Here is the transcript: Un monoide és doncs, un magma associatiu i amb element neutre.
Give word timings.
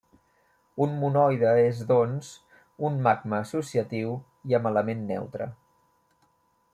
Un 0.85 0.93
monoide 1.01 1.51
és 1.65 1.81
doncs, 1.91 2.31
un 2.89 2.97
magma 3.09 3.41
associatiu 3.49 4.15
i 4.53 4.57
amb 4.61 4.71
element 4.73 5.05
neutre. 5.15 5.49